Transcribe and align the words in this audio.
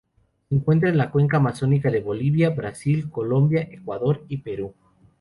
Se 0.49 0.55
encuentra 0.55 0.89
en 0.89 0.97
la 0.97 1.11
cuenca 1.11 1.37
amazónica 1.37 1.91
de 1.91 2.01
Bolivia, 2.01 2.49
Brasil, 2.49 3.07
Colombia, 3.11 3.67
Ecuador 3.71 4.25
y 4.29 4.37
Perú. 4.37 4.73